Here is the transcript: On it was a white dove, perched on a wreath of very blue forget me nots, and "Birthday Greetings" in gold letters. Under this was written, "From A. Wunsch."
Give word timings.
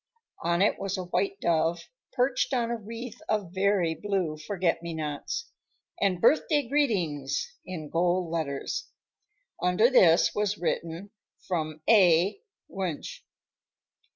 On 0.41 0.63
it 0.63 0.79
was 0.79 0.97
a 0.97 1.03
white 1.03 1.39
dove, 1.39 1.81
perched 2.13 2.55
on 2.55 2.71
a 2.71 2.75
wreath 2.75 3.21
of 3.29 3.51
very 3.53 3.93
blue 3.93 4.35
forget 4.35 4.81
me 4.81 4.95
nots, 4.95 5.51
and 6.01 6.19
"Birthday 6.19 6.67
Greetings" 6.67 7.53
in 7.67 7.87
gold 7.87 8.31
letters. 8.31 8.89
Under 9.61 9.91
this 9.91 10.33
was 10.33 10.57
written, 10.57 11.11
"From 11.47 11.81
A. 11.87 12.41
Wunsch." 12.67 13.21